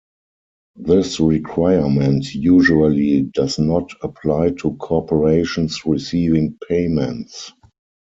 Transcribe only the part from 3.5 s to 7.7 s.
not apply to corporations receiving payments.